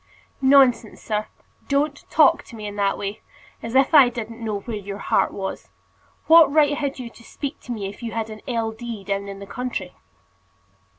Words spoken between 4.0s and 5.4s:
didn't know where your heart